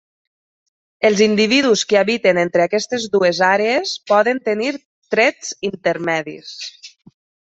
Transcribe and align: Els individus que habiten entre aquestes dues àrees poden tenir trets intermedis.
Els 1.09 1.19
individus 1.25 1.83
que 1.91 1.99
habiten 1.99 2.39
entre 2.43 2.65
aquestes 2.65 3.05
dues 3.15 3.41
àrees 3.49 3.91
poden 4.13 4.39
tenir 4.47 4.71
trets 5.17 5.53
intermedis. 5.71 6.55